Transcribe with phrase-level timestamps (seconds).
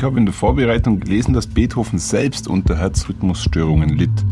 [0.00, 4.24] Ich habe in der Vorbereitung gelesen, dass Beethoven selbst unter Herzrhythmusstörungen litt.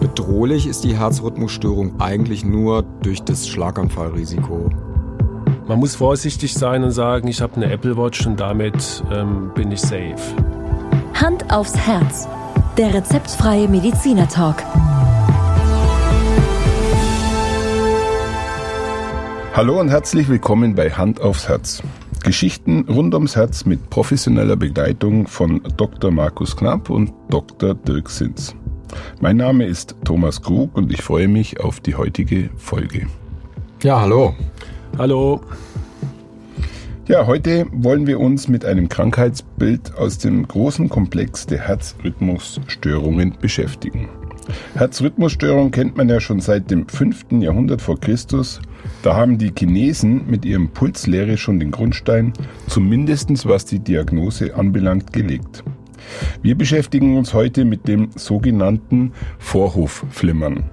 [0.00, 4.70] Bedrohlich ist die Herzrhythmusstörung eigentlich nur durch das Schlaganfallrisiko.
[5.66, 9.70] Man muss vorsichtig sein und sagen, ich habe eine Apple Watch und damit ähm, bin
[9.70, 10.16] ich safe.
[11.12, 12.26] Hand aufs Herz.
[12.78, 14.64] Der rezeptfreie Mediziner Talk.
[19.54, 21.82] Hallo und herzlich willkommen bei Hand aufs Herz.
[22.28, 26.10] Geschichten rund ums Herz mit professioneller Begleitung von Dr.
[26.10, 27.74] Markus Knapp und Dr.
[27.74, 28.54] Dirk Sins.
[29.18, 33.06] Mein Name ist Thomas Krug und ich freue mich auf die heutige Folge.
[33.82, 34.34] Ja, hallo.
[34.98, 35.40] Hallo.
[37.06, 44.10] Ja, heute wollen wir uns mit einem Krankheitsbild aus dem großen Komplex der Herzrhythmusstörungen beschäftigen.
[44.74, 47.40] Herzrhythmusstörung kennt man ja schon seit dem 5.
[47.40, 48.60] Jahrhundert vor Christus.
[49.02, 52.32] Da haben die Chinesen mit ihrem Pulslehre schon den Grundstein,
[52.66, 55.62] zumindest was die Diagnose anbelangt, gelegt.
[56.42, 60.64] Wir beschäftigen uns heute mit dem sogenannten Vorhofflimmern.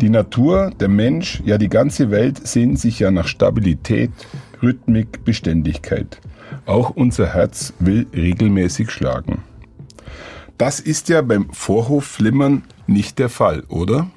[0.00, 4.10] Die Natur, der Mensch, ja die ganze Welt sehnen sich ja nach Stabilität,
[4.62, 6.20] Rhythmik, Beständigkeit.
[6.66, 9.42] Auch unser Herz will regelmäßig schlagen.
[10.58, 14.08] Das ist ja beim Vorhofflimmern nicht der Fall, oder?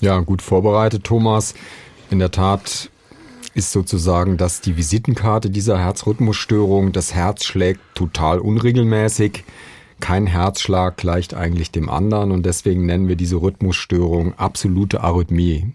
[0.00, 1.54] Ja, gut vorbereitet, Thomas.
[2.10, 2.90] In der Tat
[3.54, 6.92] ist sozusagen das die Visitenkarte dieser Herzrhythmusstörung.
[6.92, 9.44] Das Herz schlägt total unregelmäßig.
[10.00, 15.72] Kein Herzschlag gleicht eigentlich dem anderen und deswegen nennen wir diese Rhythmusstörung absolute Arrhythmie.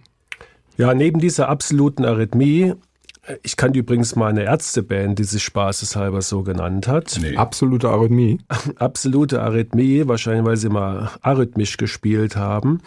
[0.78, 2.74] Ja, neben dieser absoluten Arrhythmie
[3.42, 7.18] ich kannte übrigens mal eine Ärzteband, die sich spaßeshalber so genannt hat.
[7.22, 7.38] Nee.
[7.38, 8.40] Absolute Arrhythmie.
[8.76, 12.82] Absolute Arrhythmie, wahrscheinlich weil sie mal arrhythmisch gespielt haben.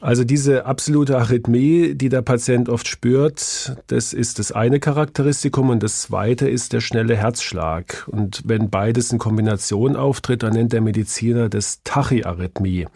[0.00, 5.82] Also diese absolute Arrhythmie, die der Patient oft spürt, das ist das eine Charakteristikum und
[5.82, 8.08] das zweite ist der schnelle Herzschlag.
[8.08, 12.86] Und wenn beides in Kombination auftritt, dann nennt der Mediziner das Tachyarrhythmie.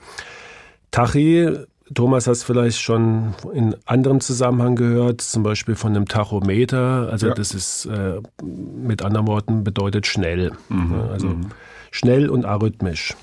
[0.90, 1.50] Tachy
[1.92, 7.10] Thomas hast vielleicht schon in anderem Zusammenhang gehört, zum Beispiel von einem Tachometer.
[7.10, 7.34] Also ja.
[7.34, 10.52] das ist äh, mit anderen Worten bedeutet schnell.
[10.70, 10.94] Mhm.
[11.12, 11.46] Also mhm.
[11.90, 13.14] schnell und arrhythmisch.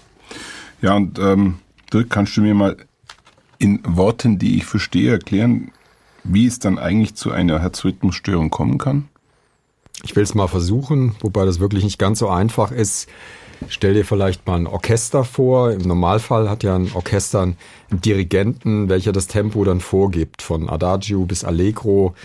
[0.83, 1.55] Ja, und ähm,
[1.91, 2.77] Dirk, kannst du mir mal
[3.61, 5.71] in Worten, die ich verstehe, erklären,
[6.23, 9.07] wie es dann eigentlich zu einer Herzrhythmusstörung kommen kann?
[10.03, 13.07] Ich will es mal versuchen, wobei das wirklich nicht ganz so einfach ist.
[13.67, 15.71] Stell dir vielleicht mal ein Orchester vor.
[15.71, 17.57] Im Normalfall hat ja ein Orchester einen
[17.91, 22.15] Dirigenten, welcher das Tempo dann vorgibt, von Adagio bis Allegro.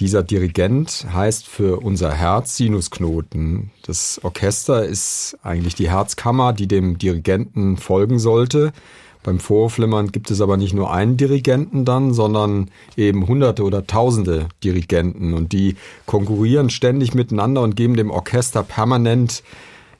[0.00, 3.70] Dieser Dirigent heißt für unser Herz Sinusknoten.
[3.82, 8.72] Das Orchester ist eigentlich die Herzkammer, die dem Dirigenten folgen sollte.
[9.22, 14.48] Beim Vorflimmern gibt es aber nicht nur einen Dirigenten dann, sondern eben hunderte oder tausende
[14.64, 19.42] Dirigenten und die konkurrieren ständig miteinander und geben dem Orchester permanent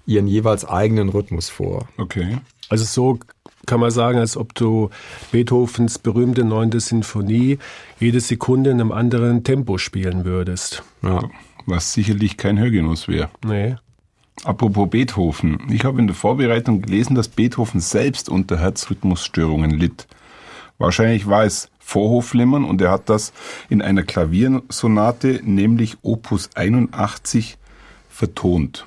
[0.07, 1.87] ihren jeweils eigenen Rhythmus vor.
[1.99, 2.39] Okay.
[2.69, 3.19] Also so
[3.67, 4.91] kann man sagen, als ob du
[5.31, 7.59] Beethovens berühmte neunte Sinfonie
[8.01, 10.83] jede Sekunde in einem anderen Tempo spielen würdest.
[11.03, 11.23] Ja,
[11.67, 13.31] was sicherlich kein Hörgenuss wäre.
[13.45, 13.77] Nee.
[14.45, 15.59] Apropos Beethoven.
[15.71, 20.09] Ich habe in der Vorbereitung gelesen, dass Beethoven selbst unter Herzrhythmusstörungen litt.
[20.79, 23.33] Wahrscheinlich war es Vorhofflimmern und er hat das
[23.69, 27.59] in einer Klaviersonate, nämlich Opus 81,
[28.09, 28.87] vertont.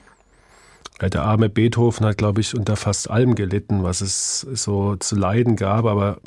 [1.01, 5.55] Der arme Beethoven hat, glaube ich, unter fast allem gelitten, was es so zu leiden
[5.55, 5.85] gab.
[5.85, 6.19] Aber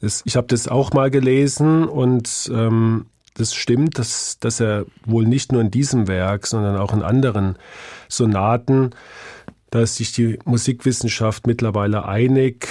[0.00, 3.06] das, ich habe das auch mal gelesen und ähm,
[3.40, 7.56] das stimmt, dass, dass er wohl nicht nur in diesem Werk, sondern auch in anderen
[8.08, 8.90] Sonaten,
[9.70, 12.68] da ist sich die Musikwissenschaft mittlerweile einig,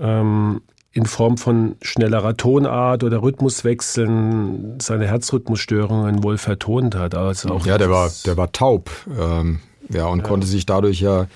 [0.00, 7.14] ähm, in Form von schnellerer Tonart oder Rhythmuswechseln seine Herzrhythmusstörungen wohl vertont hat.
[7.14, 8.90] Also auch ja, der war, der war taub.
[9.16, 10.24] Ähm, ja, und ja.
[10.24, 11.28] konnte sich dadurch ja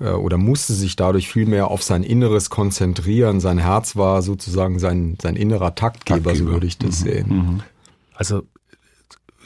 [0.00, 3.40] äh, oder musste sich dadurch viel mehr auf sein Inneres konzentrieren.
[3.40, 6.48] Sein Herz war sozusagen sein, sein innerer Taktgeber, Taktgeber.
[6.48, 7.04] so würde ich das mhm.
[7.04, 7.28] sehen.
[7.28, 7.60] Mhm.
[8.20, 8.42] Also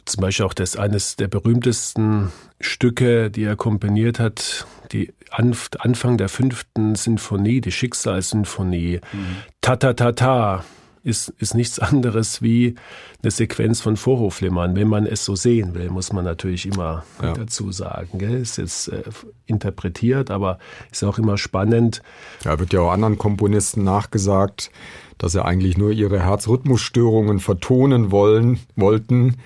[0.05, 6.29] zum Beispiel auch das eines der berühmtesten Stücke, die er komponiert hat, die Anfang der
[6.29, 8.99] fünften Sinfonie, die Schicksalssinfonie.
[9.13, 9.37] Mhm.
[9.61, 10.65] Ta ta ta ta
[11.05, 12.75] ist, ist nichts anderes wie
[13.23, 14.75] eine Sequenz von Vorhofflimmern.
[14.75, 17.35] Wenn man es so sehen will, muss man natürlich immer ja.
[17.35, 18.19] dazu sagen.
[18.19, 18.35] Gell?
[18.41, 19.03] Ist jetzt äh,
[19.47, 20.59] interpretiert, aber
[20.91, 22.03] ist auch immer spannend.
[22.45, 24.71] Ja, wird ja auch anderen Komponisten nachgesagt,
[25.19, 29.37] dass sie eigentlich nur ihre Herzrhythmusstörungen vertonen wollen, wollten.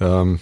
[0.00, 0.38] Ähm,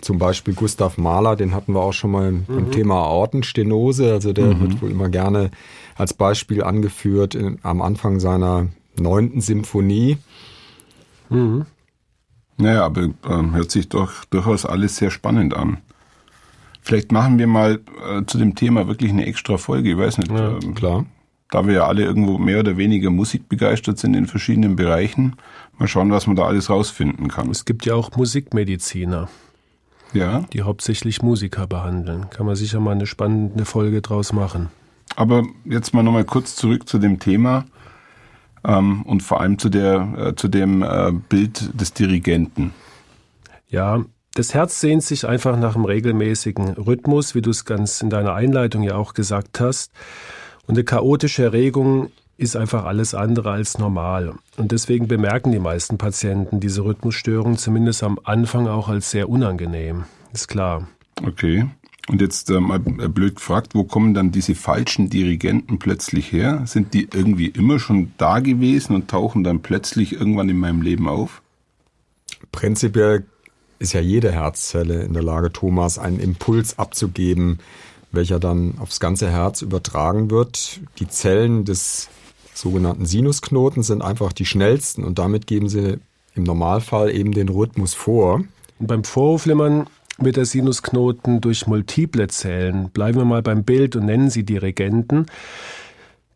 [0.00, 2.44] zum Beispiel Gustav Mahler, den hatten wir auch schon mal mhm.
[2.46, 4.12] beim Thema Aortenstenose.
[4.12, 4.60] Also der mhm.
[4.60, 5.50] wird wohl immer gerne
[5.96, 10.18] als Beispiel angeführt in, am Anfang seiner neunten Symphonie.
[11.28, 11.66] Mhm.
[12.56, 15.78] Naja, aber ähm, hört sich doch durchaus alles sehr spannend an.
[16.82, 19.90] Vielleicht machen wir mal äh, zu dem Thema wirklich eine extra Folge.
[19.92, 20.30] Ich weiß nicht.
[20.30, 21.06] Ja, ähm, klar.
[21.50, 25.34] Da wir ja alle irgendwo mehr oder weniger musikbegeistert sind in verschiedenen Bereichen,
[25.78, 27.50] mal schauen, was man da alles rausfinden kann.
[27.50, 29.28] Es gibt ja auch Musikmediziner,
[30.12, 32.30] Ja, die hauptsächlich Musiker behandeln.
[32.30, 34.68] Kann man sicher mal eine spannende Folge draus machen.
[35.16, 37.64] aber jetzt mal nochmal kurz zurück zu dem Thema
[38.64, 42.72] ähm, und vor allem zu, der, äh, zu dem äh, Bild des Dirigenten.
[43.68, 44.04] Ja,
[44.34, 48.34] das Herz sehnt sich einfach nach einem regelmäßigen Rhythmus, wie du es ganz in deiner
[48.34, 49.92] Einleitung ja auch gesagt hast.
[50.66, 54.34] Und eine chaotische Erregung ist einfach alles andere als normal.
[54.56, 60.04] Und deswegen bemerken die meisten Patienten diese Rhythmusstörung zumindest am Anfang auch als sehr unangenehm.
[60.32, 60.88] Ist klar.
[61.22, 61.66] Okay.
[62.10, 66.64] Und jetzt äh, mal blöd gefragt, wo kommen dann diese falschen Dirigenten plötzlich her?
[66.66, 71.06] Sind die irgendwie immer schon da gewesen und tauchen dann plötzlich irgendwann in meinem Leben
[71.08, 71.40] auf?
[72.50, 73.26] Prinzipiell
[73.78, 77.60] ist ja jede Herzzelle in der Lage, Thomas einen Impuls abzugeben,
[78.10, 80.80] welcher dann aufs ganze Herz übertragen wird.
[80.98, 82.08] Die Zellen des
[82.54, 85.98] sogenannten Sinusknoten sind einfach die schnellsten und damit geben sie
[86.34, 88.42] im Normalfall eben den Rhythmus vor.
[88.80, 89.86] Und beim Vorhofflimmern
[90.20, 95.26] wird der Sinusknoten durch multiple Zellen, bleiben wir mal beim Bild und nennen sie Dirigenten,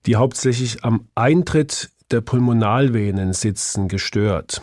[0.06, 4.62] die hauptsächlich am Eintritt der Pulmonalvenen sitzen, gestört.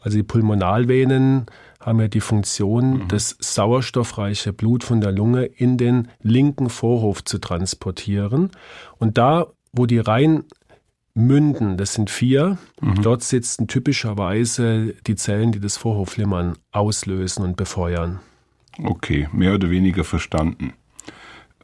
[0.00, 1.46] Also die Pulmonalvenen
[1.80, 7.38] haben ja die Funktion, das sauerstoffreiche Blut von der Lunge in den linken Vorhof zu
[7.38, 8.50] transportieren.
[8.98, 10.44] Und da, wo die rein
[11.14, 12.58] münden, das sind vier,
[13.02, 18.20] dort sitzen typischerweise die Zellen, die das Vorhofflimmern auslösen und befeuern.
[18.78, 20.72] Okay, mehr oder weniger verstanden.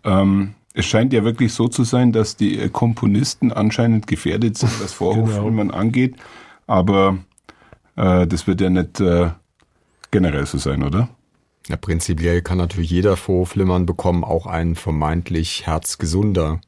[0.04, 4.80] Ähm, es scheint ja wirklich so zu sein, dass die äh, Komponisten anscheinend gefährdet sind,
[4.80, 6.16] was Vorhofflimmern angeht.
[6.66, 7.18] Aber
[7.96, 9.30] äh, das wird ja nicht äh,
[10.10, 11.08] generell so sein, oder?
[11.68, 16.60] Ja, prinzipiell kann natürlich jeder Vorflimmern bekommen, auch ein vermeintlich herzgesunder.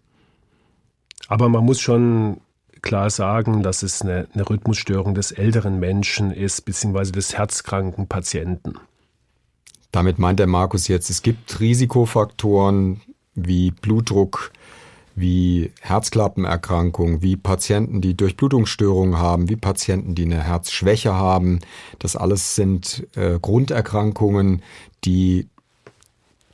[1.28, 2.40] Aber man muss schon
[2.82, 8.75] klar sagen, dass es eine, eine Rhythmusstörung des älteren Menschen ist, beziehungsweise des herzkranken Patienten.
[9.92, 13.00] Damit meint der Markus jetzt, es gibt Risikofaktoren
[13.34, 14.52] wie Blutdruck,
[15.16, 21.60] wie Herzklappenerkrankungen, wie Patienten, die Durchblutungsstörungen haben, wie Patienten, die eine Herzschwäche haben.
[21.98, 24.62] Das alles sind äh, Grunderkrankungen,
[25.04, 25.48] die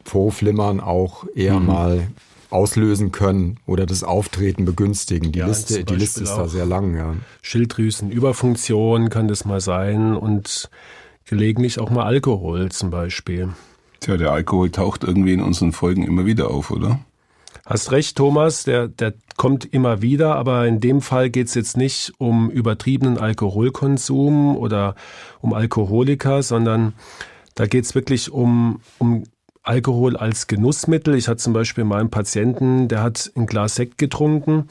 [0.04, 1.66] Vorflimmern auch eher Mhm.
[1.66, 2.06] mal
[2.48, 5.32] auslösen können oder das Auftreten begünstigen.
[5.32, 7.14] Die Ja, Liste, die Liste ist da sehr lang, ja.
[7.42, 10.70] Schilddrüsenüberfunktion kann das mal sein und
[11.26, 13.50] gelegentlich auch mal Alkohol zum Beispiel.
[14.00, 17.00] Tja, der Alkohol taucht irgendwie in unseren Folgen immer wieder auf, oder?
[17.64, 21.76] Hast recht, Thomas, der, der kommt immer wieder, aber in dem Fall geht es jetzt
[21.76, 24.94] nicht um übertriebenen Alkoholkonsum oder
[25.40, 26.92] um Alkoholiker, sondern
[27.56, 29.24] da geht es wirklich um, um
[29.64, 31.16] Alkohol als Genussmittel.
[31.16, 34.68] Ich hatte zum Beispiel mal einen Patienten, der hat ein Glas Sekt getrunken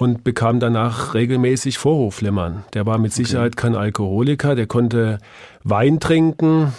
[0.00, 2.64] und bekam danach regelmäßig Vorhofflimmern.
[2.72, 5.18] Der war mit Sicherheit kein Alkoholiker, der konnte
[5.62, 6.72] Wein trinken,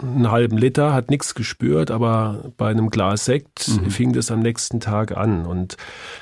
[0.00, 4.78] einen halben Liter, hat nichts gespürt, aber bei einem Glas Sekt fing das am nächsten
[4.78, 5.44] Tag an.
[5.44, 5.76] Und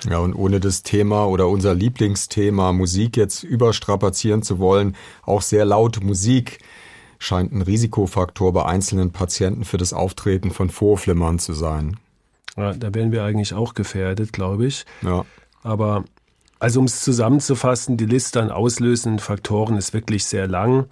[0.08, 5.66] Ja, und ohne das Thema oder unser Lieblingsthema Musik jetzt überstrapazieren zu wollen, auch sehr
[5.66, 6.58] laute Musik
[7.18, 11.98] scheint ein Risikofaktor bei einzelnen Patienten für das Auftreten von Vorflimmern zu sein.
[12.56, 14.86] ja, da wären wir eigentlich auch gefährdet, glaube ich.
[15.02, 15.26] Ja.
[15.62, 16.04] Aber
[16.60, 20.86] also um es zusammenzufassen, die Liste an auslösenden Faktoren ist wirklich sehr lang.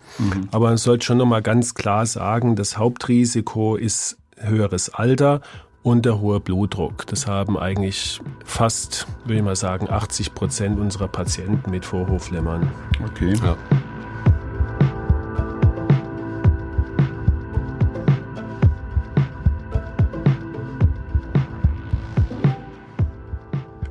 [0.53, 5.41] Aber man sollte schon nochmal ganz klar sagen, das Hauptrisiko ist höheres Alter
[5.83, 7.07] und der hohe Blutdruck.
[7.07, 12.71] Das haben eigentlich fast, würde ich mal sagen, 80 Prozent unserer Patienten mit Vorhofflimmern.
[13.05, 13.35] Okay.
[13.43, 13.57] ja.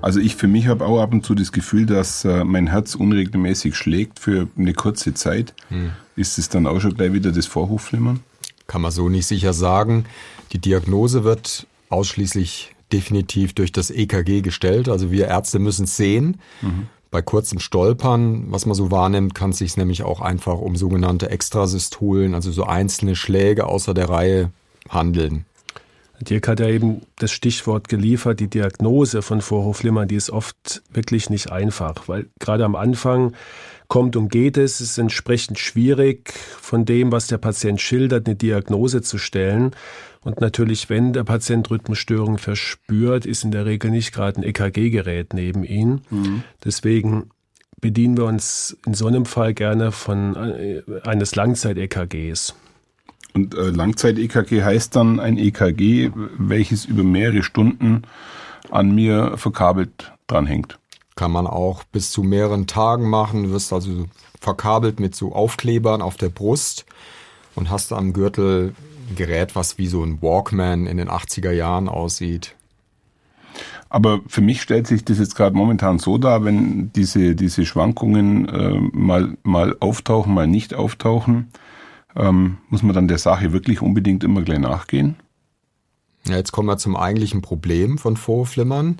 [0.05, 2.93] Also ich für mich habe auch ab und zu das Gefühl, dass äh, mein Herz
[2.93, 5.55] unregelmäßig schlägt für eine kurze Zeit.
[6.15, 8.19] Ist es dann auch schon gleich wieder das Vorhofflimmern?
[8.67, 10.05] Kann man so nicht sicher sagen.
[10.51, 14.89] Die Diagnose wird ausschließlich definitiv durch das EKG gestellt.
[14.89, 16.39] Also wir Ärzte müssen es sehen.
[17.09, 21.31] Bei kurzem Stolpern, was man so wahrnimmt, kann es sich nämlich auch einfach um sogenannte
[21.31, 24.51] Extrasystolen, also so einzelne Schläge außer der Reihe
[24.87, 25.45] handeln.
[26.21, 31.29] Dirk hat ja eben das Stichwort geliefert, die Diagnose von Vorhofflimmern, die ist oft wirklich
[31.29, 33.33] nicht einfach, weil gerade am Anfang
[33.87, 38.35] kommt und geht es, es ist entsprechend schwierig, von dem, was der Patient schildert, eine
[38.35, 39.71] Diagnose zu stellen.
[40.21, 45.33] Und natürlich, wenn der Patient Rhythmusstörungen verspürt, ist in der Regel nicht gerade ein EKG-Gerät
[45.35, 46.01] neben ihm.
[46.63, 47.29] Deswegen
[47.79, 52.55] bedienen wir uns in so einem Fall gerne von äh, eines Langzeit-EKGs.
[53.35, 58.03] Und äh, Langzeit-EKG heißt dann ein EKG, welches über mehrere Stunden
[58.71, 60.79] an mir verkabelt dranhängt.
[61.15, 63.43] Kann man auch bis zu mehreren Tagen machen.
[63.43, 64.05] Du wirst also
[64.39, 66.85] verkabelt mit so Aufklebern auf der Brust
[67.55, 68.73] und hast am Gürtel
[69.09, 72.55] ein Gerät, was wie so ein Walkman in den 80er Jahren aussieht.
[73.89, 78.47] Aber für mich stellt sich das jetzt gerade momentan so dar, wenn diese, diese Schwankungen
[78.47, 81.51] äh, mal, mal auftauchen, mal nicht auftauchen,
[82.15, 85.15] ähm, muss man dann der Sache wirklich unbedingt immer gleich nachgehen?
[86.27, 88.97] Ja, jetzt kommen wir zum eigentlichen Problem von Vorhofflimmern.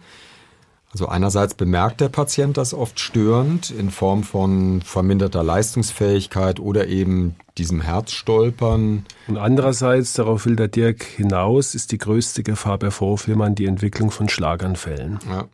[0.92, 7.36] Also einerseits bemerkt der Patient das oft störend in Form von verminderter Leistungsfähigkeit oder eben
[7.58, 9.06] diesem Herzstolpern.
[9.28, 14.10] Und andererseits, darauf will der Dirk hinaus, ist die größte Gefahr bei Vorhofflimmern die Entwicklung
[14.10, 15.20] von Schlaganfällen.
[15.28, 15.46] Ja.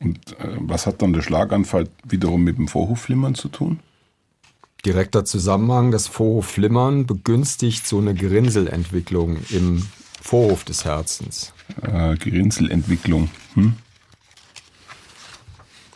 [0.00, 3.80] Und äh, was hat dann der Schlaganfall wiederum mit dem Vorhofflimmern zu tun?
[4.84, 9.86] Direkter Zusammenhang, das Vorhofflimmern begünstigt so eine Gerinnselentwicklung im
[10.20, 11.52] Vorhof des Herzens.
[11.82, 13.30] Äh, Gerinnselentwicklung.
[13.54, 13.74] Hm?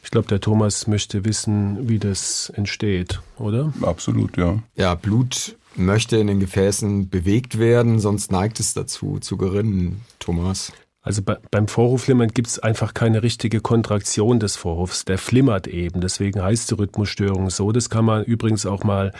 [0.02, 3.74] Ich glaube, der Thomas möchte wissen, wie das entsteht, oder?
[3.82, 4.62] Absolut, ja.
[4.74, 10.72] Ja, Blut möchte in den Gefäßen bewegt werden, sonst neigt es dazu, zu gerinnen, Thomas.
[11.08, 15.06] Also bei, beim Vorhofflimmern gibt es einfach keine richtige Kontraktion des Vorhofs.
[15.06, 16.02] Der flimmert eben.
[16.02, 17.72] Deswegen heißt die Rhythmusstörung so.
[17.72, 19.12] Das kann man übrigens auch mal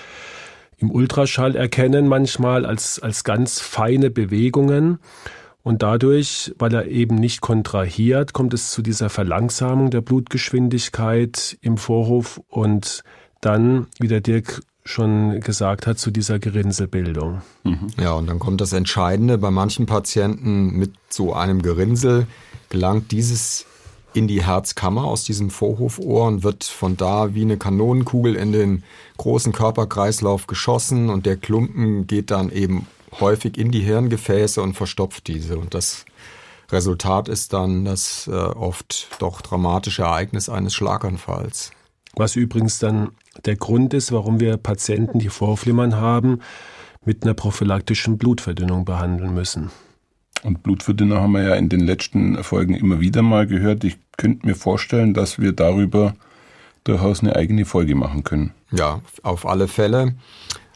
[0.77, 4.99] im Ultraschall erkennen, manchmal als, als ganz feine Bewegungen.
[5.63, 11.79] Und dadurch, weil er eben nicht kontrahiert, kommt es zu dieser Verlangsamung der Blutgeschwindigkeit im
[11.79, 13.03] Vorhof und
[13.41, 17.43] dann, wie der Dirk schon gesagt hat, zu dieser Gerinnselbildung.
[17.63, 17.89] Mhm.
[18.01, 19.37] Ja, und dann kommt das Entscheidende.
[19.37, 22.27] Bei manchen Patienten mit so einem Gerinnsel
[22.71, 23.67] gelangt dieses
[24.15, 28.83] in die Herzkammer aus diesem Vorhofohr und wird von da wie eine Kanonenkugel in den
[29.19, 32.87] großen Körperkreislauf geschossen und der Klumpen geht dann eben
[33.21, 35.59] häufig in die Hirngefäße und verstopft diese.
[35.59, 36.07] Und das
[36.73, 41.73] Resultat ist dann das äh, oft doch dramatische Ereignis eines Schlaganfalls.
[42.15, 43.11] Was übrigens dann
[43.45, 46.41] der Grund ist, warum wir Patienten, die Vorflimmern haben,
[47.05, 49.71] mit einer prophylaktischen Blutverdünnung behandeln müssen.
[50.43, 53.85] Und Blutverdünner haben wir ja in den letzten Folgen immer wieder mal gehört.
[53.85, 56.15] Ich könnte mir vorstellen, dass wir darüber
[56.85, 58.53] durchaus eine eigene Folge machen können.
[58.71, 60.15] Ja, auf alle Fälle.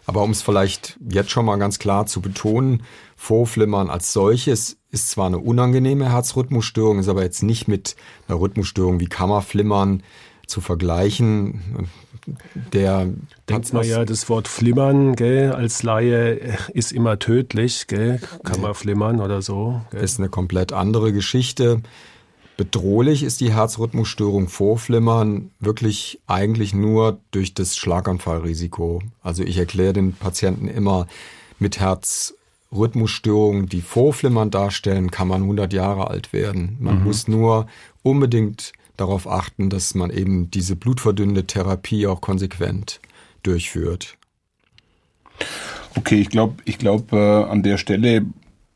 [0.05, 2.83] Aber um es vielleicht jetzt schon mal ganz klar zu betonen,
[3.17, 8.99] Vorflimmern als solches ist zwar eine unangenehme Herzrhythmusstörung, ist aber jetzt nicht mit einer Rhythmusstörung
[9.01, 10.03] wie Kammerflimmern
[10.53, 11.89] zu vergleichen.
[12.73, 13.09] Der
[13.49, 18.21] denkt man ja, das Wort Flimmern gell, als Laie ist immer tödlich, gell?
[18.45, 19.81] Kammerflimmern oder so.
[19.91, 20.05] Gell?
[20.05, 21.83] Ist eine komplett andere Geschichte.
[22.57, 29.03] Bedrohlich ist die Herzrhythmusstörung Vorflimmern wirklich eigentlich nur durch das Schlaganfallrisiko.
[29.23, 31.09] Also ich erkläre den Patienten immer,
[31.59, 36.77] mit Herzrhythmusstörungen, die Vorflimmern darstellen, kann man 100 Jahre alt werden.
[36.79, 37.05] Man mhm.
[37.05, 37.67] muss nur
[38.03, 43.01] unbedingt darauf achten, dass man eben diese blutverdünnende Therapie auch konsequent
[43.43, 44.17] durchführt.
[45.97, 48.25] Okay, ich glaube, ich glaube, äh, an der Stelle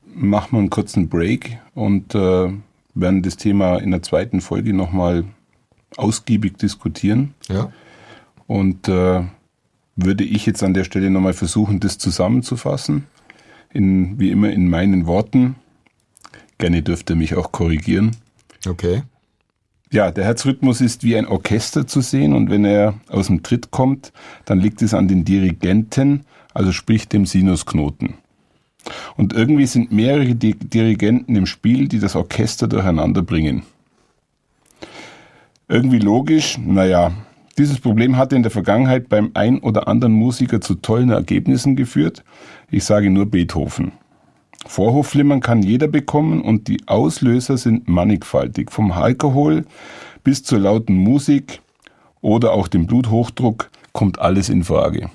[0.04, 2.52] machen wir einen kurzen Break und äh,
[2.94, 5.25] werden das Thema in der zweiten Folge nochmal
[5.96, 7.35] ausgiebig diskutieren.
[7.49, 7.73] Ja.
[8.46, 9.23] Und äh,
[9.96, 13.06] würde ich jetzt an der Stelle nochmal versuchen, das zusammenzufassen.
[13.73, 15.56] In, wie immer in meinen Worten.
[16.58, 18.16] Gerne dürft ihr mich auch korrigieren.
[18.66, 19.02] Okay.
[19.92, 23.70] Ja, der Herzrhythmus ist wie ein Orchester zu sehen und wenn er aus dem Tritt
[23.70, 24.12] kommt,
[24.44, 26.24] dann liegt es an den Dirigenten,
[26.54, 28.14] also sprich dem Sinusknoten.
[29.16, 33.62] Und irgendwie sind mehrere Dirigenten im Spiel, die das Orchester durcheinander bringen.
[35.68, 37.12] Irgendwie logisch, naja,
[37.58, 42.22] dieses Problem hatte in der Vergangenheit beim ein oder anderen Musiker zu tollen Ergebnissen geführt.
[42.70, 43.92] Ich sage nur Beethoven.
[44.66, 48.70] Vorhofflimmern kann jeder bekommen und die Auslöser sind mannigfaltig.
[48.70, 49.64] Vom Alkohol
[50.25, 51.61] bis zur lauten Musik
[52.20, 55.11] oder auch dem Bluthochdruck kommt alles in Frage.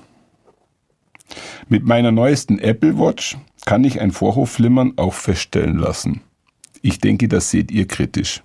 [1.68, 6.22] Mit meiner neuesten Apple Watch kann ich ein Vorhofflimmern auch feststellen lassen.
[6.80, 8.42] Ich denke, das seht ihr kritisch.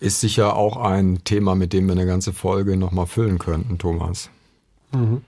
[0.00, 4.30] Ist sicher auch ein Thema, mit dem wir eine ganze Folge nochmal füllen könnten, Thomas.
[4.92, 5.22] Mhm.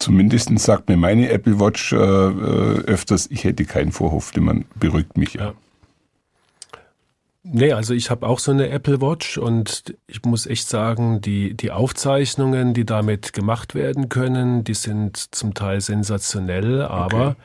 [0.00, 4.64] Zumindest sagt mir meine Apple Watch äh, äh, öfters, ich hätte keinen Vorhofflimmern.
[4.74, 5.44] Beruhigt mich ja.
[5.44, 5.54] ja.
[7.42, 11.54] Nee, also ich habe auch so eine Apple Watch und ich muss echt sagen, die,
[11.54, 17.40] die Aufzeichnungen, die damit gemacht werden können, die sind zum Teil sensationell, aber okay.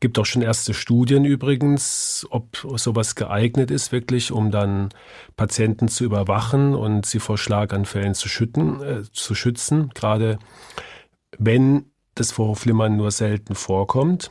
[0.00, 4.88] gibt auch schon erste Studien übrigens, ob sowas geeignet ist, wirklich, um dann
[5.36, 10.38] Patienten zu überwachen und sie vor Schlaganfällen zu, schütten, äh, zu schützen, gerade
[11.38, 14.30] wenn das Vorhofflimmern nur selten vorkommt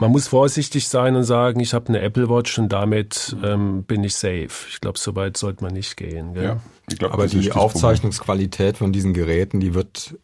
[0.00, 4.02] man muss vorsichtig sein und sagen, ich habe eine Apple Watch und damit ähm, bin
[4.02, 4.48] ich safe.
[4.68, 6.34] Ich glaube, so weit sollte man nicht gehen.
[6.34, 6.44] Gell?
[6.44, 6.60] Ja,
[6.96, 10.16] glaub, Aber die Aufzeichnungsqualität von diesen Geräten, die wird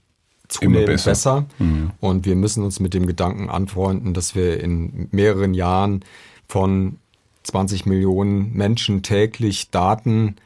[0.49, 1.11] zunehmend besser.
[1.11, 1.47] besser.
[1.59, 1.91] Mhm.
[2.01, 6.05] Und wir müssen uns mit dem Gedanken anfreunden, dass wir in mehreren Jahren
[6.49, 6.99] von
[7.43, 10.37] 20 Millionen Menschen täglich Daten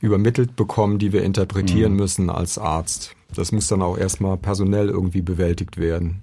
[0.00, 1.98] übermittelt bekommen, die wir interpretieren mhm.
[1.98, 3.14] müssen als Arzt.
[3.34, 6.22] Das muss dann auch erstmal personell irgendwie bewältigt werden.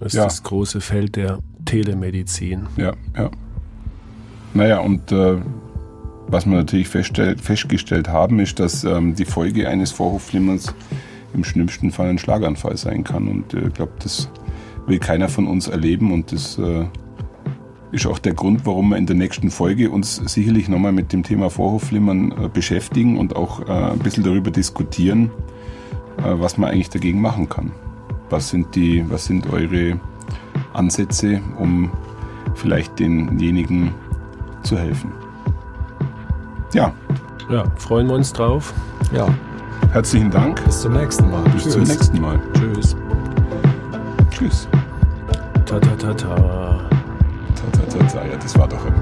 [0.00, 0.24] Das ist ja.
[0.24, 2.66] das große Feld der Telemedizin.
[2.76, 3.30] Ja, ja.
[4.54, 5.38] Naja, und äh,
[6.28, 10.72] was wir natürlich festgestellt haben, ist, dass ähm, die Folge eines Vorhofflimmerns
[11.34, 13.28] im schlimmsten Fall ein Schlaganfall sein kann.
[13.28, 14.30] Und äh, ich glaube, das
[14.86, 16.12] will keiner von uns erleben.
[16.12, 16.86] Und das äh,
[17.94, 21.22] ist auch der Grund, warum wir in der nächsten Folge uns sicherlich nochmal mit dem
[21.22, 25.30] Thema Vorhofflimmern äh, beschäftigen und auch äh, ein bisschen darüber diskutieren,
[26.18, 27.70] äh, was man eigentlich dagegen machen kann.
[28.30, 30.00] Was sind, die, was sind eure
[30.72, 31.92] Ansätze, um
[32.56, 33.92] vielleicht denjenigen
[34.64, 35.12] zu helfen?
[36.74, 36.92] Ja.
[37.48, 38.74] Ja, freuen wir uns drauf.
[39.14, 39.28] Ja.
[39.92, 40.64] Herzlichen Dank.
[40.64, 41.44] Bis zum nächsten Mal.
[41.50, 41.72] Bis Tschüss.
[41.74, 42.40] zum nächsten Mal.
[42.54, 42.96] Tschüss.
[44.30, 44.68] Tschüss.
[45.64, 46.63] Ta ta ta ta.
[47.94, 48.26] Ta ta ta ta.
[48.26, 48.94] Ja, das war doch ein,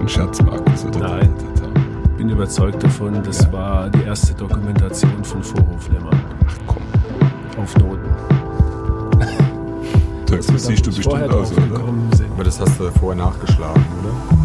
[0.00, 0.84] ein Scherz, Markus.
[0.84, 0.98] Oder?
[0.98, 1.34] Nein.
[1.54, 1.80] Ta.
[2.16, 3.52] bin überzeugt davon, das ja.
[3.52, 6.20] war die erste Dokumentation von Vorhoflimmern.
[6.46, 7.62] Ach komm.
[7.62, 8.10] Auf Noten.
[10.26, 11.80] Das siehst du bestimmt aus, oder?
[12.34, 14.41] Aber das hast du vorher nachgeschlagen, oder?